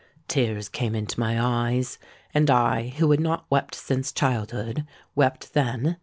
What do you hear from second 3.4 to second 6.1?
wept since childhood, wept then.